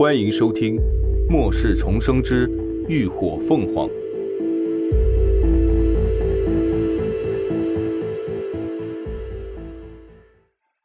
[0.00, 0.76] 欢迎收听
[1.28, 2.48] 《末世重生之
[2.88, 3.86] 浴火凤凰》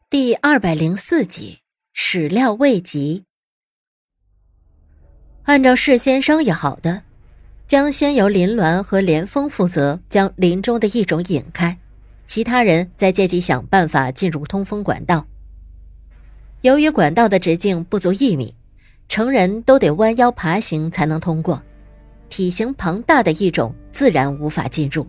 [0.09, 1.59] 第二百零四集。
[1.93, 3.23] 始料未及。
[5.43, 7.03] 按照事先商议好的，
[7.65, 11.77] 将先由林鸾和连峰负责将林中的异种引开，
[12.25, 15.25] 其他人再借机想办法进入通风管道。
[16.63, 18.53] 由于管道的直径不足一米，
[19.07, 21.61] 成人都得弯腰爬行才能通过，
[22.29, 25.05] 体型庞大的异种自然无法进入。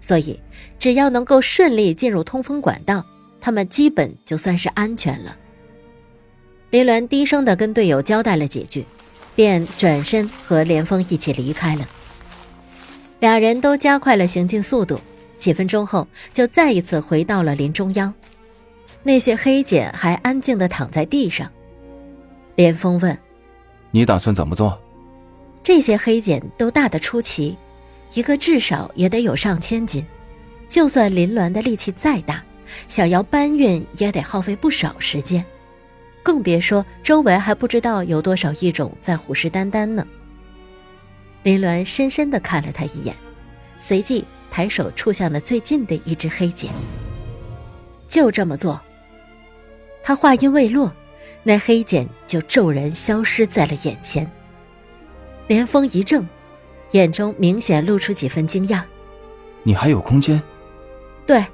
[0.00, 0.38] 所以，
[0.78, 3.04] 只要能够顺利进入通风管道，
[3.40, 5.36] 他们基本就算是安全了。
[6.70, 8.84] 林鸾低声的跟队友交代了几句，
[9.36, 11.88] 便转身和连峰一起离开了。
[13.20, 15.00] 俩人都加快了行进速度，
[15.36, 18.12] 几分钟后就再一次回到了林中央。
[19.02, 21.50] 那些黑茧还安静的躺在地上。
[22.56, 23.16] 连峰问
[23.90, 24.78] ：“你打算怎么做？”
[25.62, 27.56] 这些黑茧都大的出奇，
[28.12, 30.04] 一个至少也得有上千斤，
[30.68, 32.42] 就算林鸾的力气再大，
[32.86, 35.44] 想要搬运也得耗费不少时间。
[36.22, 40.06] 更别说周围还不知道有多少异种在虎视眈眈呢。
[41.42, 43.14] 林鸾深深的看了他一眼，
[43.78, 46.70] 随即抬手触向了最近的一只黑茧。
[48.08, 48.80] 就这么做。
[50.02, 50.92] 他话音未落，
[51.44, 54.28] 那黑茧就骤然消失在了眼前。
[55.46, 56.26] 连峰一怔，
[56.90, 58.82] 眼中明显露出几分惊讶
[59.62, 60.42] ：“你还有空间
[61.24, 61.44] ？”“对。”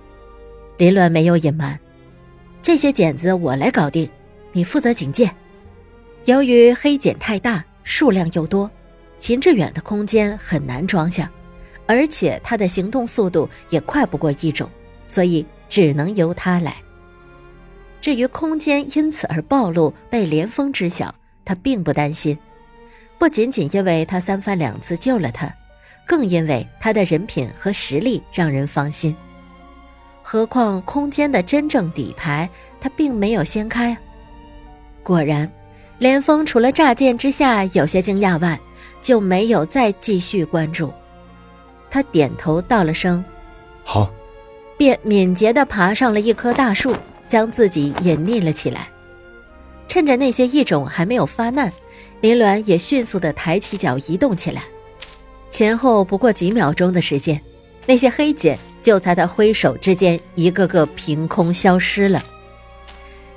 [0.79, 1.79] 林鸾没有隐瞒
[2.63, 4.09] ，“这些茧子我来搞定。”
[4.53, 5.31] 你负责警戒。
[6.25, 8.69] 由于黑茧太大，数量又多，
[9.17, 11.31] 秦志远的空间很难装下，
[11.87, 14.69] 而且他的行动速度也快不过一种，
[15.07, 16.77] 所以只能由他来。
[18.01, 22.37] 至于空间因此而暴露被连峰知晓，他并不担心。
[23.19, 25.53] 不仅仅因为他三番两次救了他，
[26.07, 29.15] 更因为他的人品和实力让人放心。
[30.23, 32.49] 何况空间的真正底牌，
[32.81, 33.97] 他并没有掀开。
[35.03, 35.51] 果然，
[35.99, 38.59] 连峰除了乍见之下有些惊讶外，
[39.03, 40.91] 就没有再继续关注。
[41.91, 43.23] 他点头道了声
[43.85, 44.11] “好”，
[44.79, 46.95] 便敏捷地爬上了一棵大树，
[47.31, 48.89] 将自己隐匿了起来。
[49.89, 51.73] 趁着那些异种还没有发难，
[52.21, 54.65] 林鸾也迅速地抬起脚移动起来。
[55.49, 57.41] 前后不过几秒钟的时间，
[57.87, 62.23] 那些黑茧就在他挥手之间一个个凭空消失了。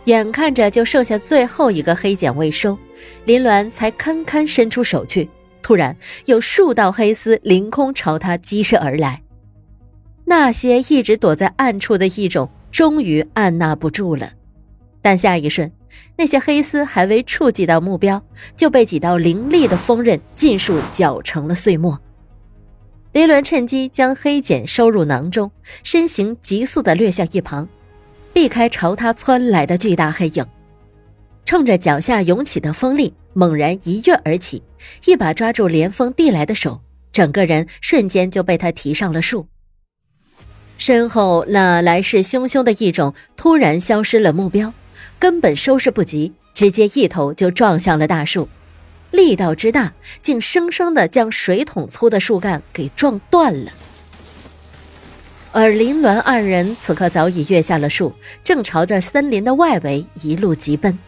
[0.05, 2.77] 眼看着就剩下最后一个黑茧未收，
[3.25, 5.29] 林鸾才堪堪伸出手去。
[5.61, 5.95] 突然，
[6.25, 9.21] 有数道黑丝凌空朝他激射而来。
[10.25, 14.33] 那些一直躲在暗处的异种终于按捺不住了，
[14.99, 15.71] 但下一瞬，
[16.17, 18.19] 那些黑丝还未触及到目标，
[18.57, 22.01] 就被几道凌厉的锋刃尽数绞成了碎末。
[23.11, 25.51] 林伦趁机将黑茧收入囊中，
[25.83, 27.69] 身形急速的掠向一旁。
[28.33, 30.43] 避开朝他窜来的巨大黑影，
[31.45, 34.63] 冲着脚下涌起的风力，猛然一跃而起，
[35.05, 36.81] 一把抓住连峰递来的手，
[37.11, 39.45] 整个人瞬间就被他提上了树。
[40.85, 44.73] 身后那来势汹汹的异种突然消失了目标，
[45.17, 48.49] 根本收拾不及，直接一头就撞向了大树，
[49.09, 53.71] 力道之大，竟生生的将水桶粗的树干给撞断了。
[55.53, 58.11] 而林鸾二人此刻早已跃下了树，
[58.43, 60.99] 正朝着森林的外围一路疾奔。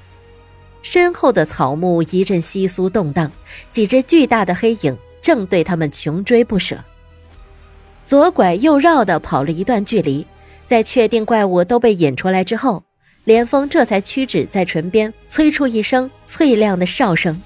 [0.84, 3.30] 身后的草木一阵窸窣动荡，
[3.72, 6.78] 几只巨大的黑影正对他们穷追不舍。
[8.06, 10.26] 左拐右绕的跑了一段距离，
[10.66, 12.84] 在确定怪物都被引出来之后，
[13.24, 17.42] 连峰这才屈指在唇边催出一声脆亮的哨声。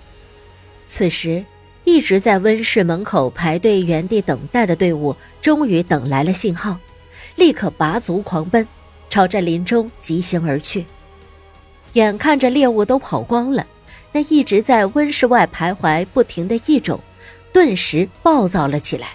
[0.86, 1.44] 此时，
[1.86, 6.78] 一直在温室门口排队原地等待的队伍终于等来了信号。
[7.36, 8.68] 立刻拔足狂奔，
[9.10, 10.86] 朝着林中疾行而去。
[11.94, 13.66] 眼看着猎物都跑光了，
[14.12, 17.00] 那一直在温室外徘徊不停的异种，
[17.54, 19.10] 顿时暴躁了起来。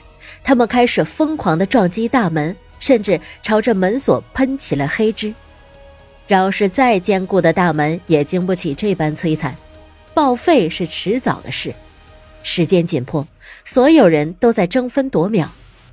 [0.45, 5.35] 他们开始疯狂的撞击大门，甚至朝着门锁喷起了黑汁。
[6.29, 9.57] 饶是再坚固的大门，也经不起这般摧残，
[10.13, 11.75] 报废是迟早的事。
[12.43, 13.27] 时间紧迫，
[13.65, 15.51] 所有人都在争分夺秒。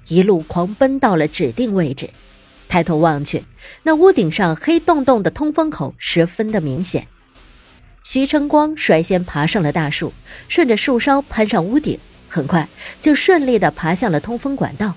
[0.07, 2.09] 一路狂奔到了指定位置，
[2.67, 3.45] 抬头望去，
[3.83, 7.07] 那屋顶上黑洞洞的通风口十分的明显。
[8.03, 10.11] 徐成光率先爬上了大树，
[10.49, 11.97] 顺着树梢攀上屋顶，
[12.31, 12.69] 很快
[13.01, 14.95] 就顺利的爬向了通风管道。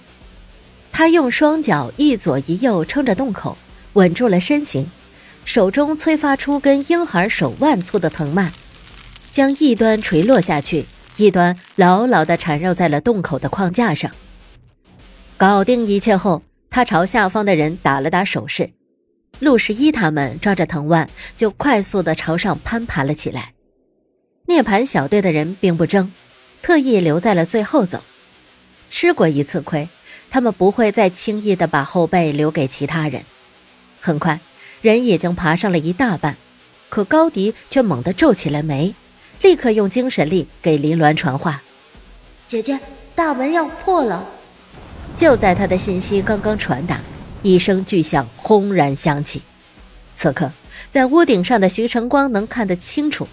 [0.92, 3.58] 他用双脚一左一右撑着洞口，
[3.94, 4.88] 稳住了身形，
[5.44, 8.52] 手中催发出跟婴孩手腕粗的藤蔓，
[9.32, 10.86] 将一端垂落下去，
[11.16, 14.08] 一端牢牢地缠绕在了洞口的框架上。
[15.36, 18.70] 搞定一切后，他朝下方的人打了打手势，
[19.40, 23.52] 陆十一他们抓着藤蔓就快速地朝上攀爬了起来。
[24.46, 26.12] 涅槃小队的人并不争，
[26.64, 28.02] 特意留在了最后走。
[28.88, 29.86] 吃过一次亏，
[30.30, 33.22] 他们不会再轻易的把后背留给其他人。
[34.00, 34.40] 很快，
[34.80, 36.38] 人已经爬上了一大半，
[36.88, 38.94] 可高迪却猛地皱起了眉，
[39.42, 41.62] 立刻用精神力给林鸾传话
[42.48, 42.80] ：“姐姐，
[43.14, 44.26] 大门要破了。”
[45.14, 46.98] 就在他的信息刚刚传达，
[47.42, 49.42] 一声巨响轰然响起。
[50.16, 50.50] 此刻，
[50.90, 53.28] 在屋顶上的徐晨光能看得清楚。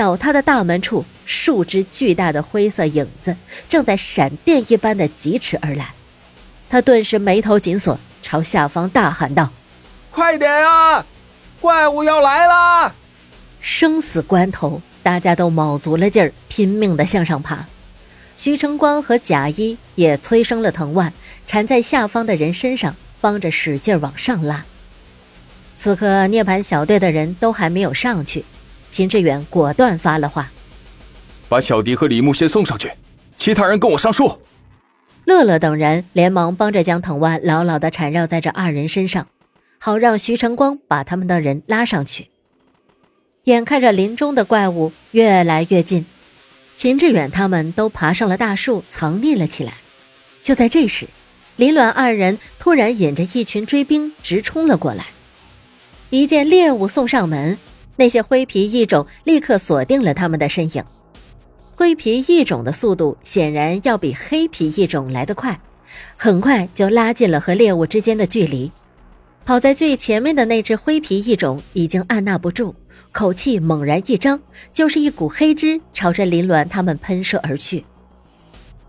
[0.00, 3.36] 倒塌的大门处，数只巨大的灰色影子
[3.68, 5.90] 正在闪电一般的疾驰而来。
[6.70, 9.50] 他顿时眉头紧锁，朝下方大喊道
[10.10, 11.04] ：“快点啊！
[11.60, 12.94] 怪物要来啦！”
[13.60, 17.66] 生死关头，大家都卯足了劲儿，拼命的向上爬。
[18.38, 21.12] 徐成光和贾一也催生了藤蔓，
[21.46, 24.64] 缠在下方的人身上，帮着使劲往上拉。
[25.76, 28.46] 此刻，涅槃小队的人都还没有上去。
[28.90, 30.50] 秦志远果断发了话
[31.48, 32.90] ：“把小迪和李牧先送上去，
[33.38, 34.38] 其他人跟我上树。”
[35.24, 39.28] 乐乐等人连忙帮着将藤蔓牢牢的缠绕在这二人身上，
[39.78, 42.28] 好让徐成光把他们的人拉上去。
[43.44, 46.04] 眼看着林中的怪物越来越近，
[46.74, 49.74] 秦志远他们都爬上了大树，藏匿了起来。
[50.42, 51.06] 就在这时，
[51.56, 55.06] 林鸾二人突然引着一群追兵直冲了过来，
[56.08, 57.56] 一见猎物送上门。
[58.00, 60.82] 那些灰皮异种立刻锁定了他们的身影，
[61.76, 65.60] 灰皮异种的速度显然要比黑皮异种来得快，
[66.16, 68.72] 很快就拉近了和猎物之间的距离。
[69.44, 72.74] 跑在最前面的那只灰皮异种已经按捺不住，
[73.12, 74.40] 口气猛然一张，
[74.72, 77.84] 就是一股黑汁朝着林鸾他们喷射而去。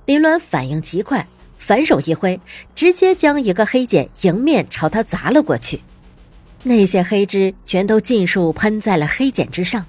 [0.06, 1.28] 林鸾反应极快，
[1.58, 2.40] 反手一挥，
[2.74, 5.81] 直接将一个黑茧迎面朝他砸了过去。
[6.63, 9.86] 那些黑汁全都尽数喷在了黑茧之上，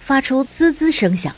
[0.00, 1.34] 发出滋滋声响，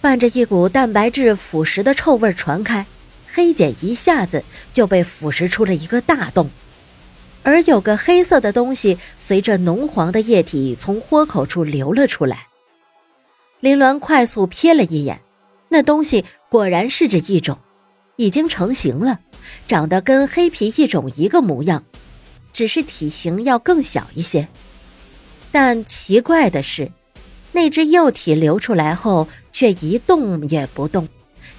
[0.00, 2.84] 伴着一股蛋白质腐蚀的臭味传开，
[3.26, 6.50] 黑茧一下子就被腐蚀出了一个大洞，
[7.42, 12.48] 而有个黑色的东西随着浓黄的液体从豁口处流了出来。
[13.60, 15.22] 林鸾快速瞥了一眼，
[15.70, 17.58] 那东西果然是这异种，
[18.16, 19.20] 已经成型了，
[19.66, 21.84] 长得跟黑皮异种一个模样。
[22.52, 24.48] 只是体型要更小一些，
[25.50, 26.90] 但奇怪的是，
[27.52, 31.08] 那只幼体流出来后却一动也不动，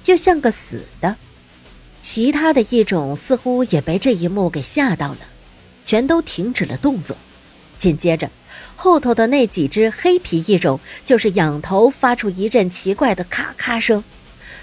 [0.04, 1.16] 就像个死的。
[2.02, 5.20] 其他的异种似乎也被这一幕给吓到了，
[5.86, 7.16] 全都停止了动作。
[7.78, 8.30] 紧接着，
[8.76, 14.04] 后头的那几只黑皮异种就是仰头发出一阵奇怪的咔咔声，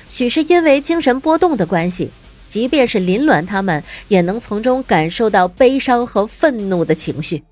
[0.09, 2.11] 许是因为精神波动的关系。
[2.51, 7.43] 即便是林鸾他们也能从中感受到悲伤和愤怒的情绪。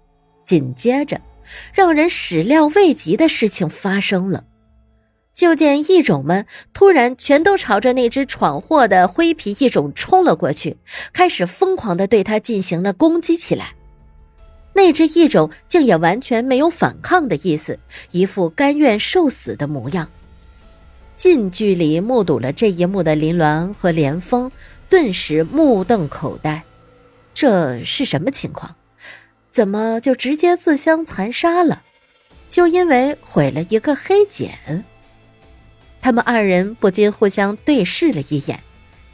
[0.44, 1.20] 紧接着，
[1.72, 4.44] 让人始料未及的事情发生了，
[5.32, 10.76] 就见异种们突然全都朝着那只闯祸的灰皮异种冲了过去，
[11.12, 13.74] 开始疯狂的对他进行了攻击起来。
[14.74, 17.78] 那只异种竟也完全没有反抗的意思，
[18.10, 20.08] 一副甘愿受死的模样。
[21.16, 24.50] 近距离目睹了这一幕的林鸾和连峰。
[24.88, 26.62] 顿时目瞪口呆，
[27.34, 28.74] 这是什么情况？
[29.50, 31.82] 怎么就直接自相残杀了？
[32.48, 34.84] 就因为毁了一个黑茧？
[36.00, 38.62] 他们二人不禁互相对视了一眼，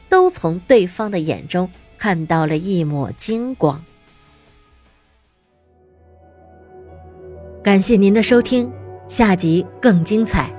[0.09, 3.83] 都从对方的眼中看到了一抹金光。
[7.63, 8.71] 感谢您的收听，
[9.09, 10.53] 下集更精彩。